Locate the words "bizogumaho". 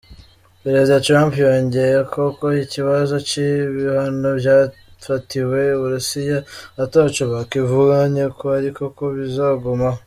9.17-9.99